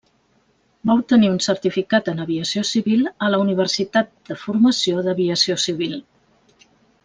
Va 0.91 0.93
obtenir 1.01 1.27
un 1.31 1.35
certificat 1.47 2.09
en 2.13 2.23
aviació 2.23 2.63
civil 2.71 3.05
a 3.27 3.29
la 3.35 3.43
Universitat 3.45 4.11
de 4.31 4.39
Formació 4.47 5.07
d'Aviació 5.11 5.63
Civil. 5.69 5.99